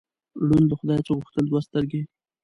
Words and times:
ړوند 0.47 0.67
له 0.69 0.75
خدایه 0.79 1.05
څه 1.07 1.11
غوښتل؟ 1.17 1.43
دوه 1.49 1.61
سترګې. 1.67 2.01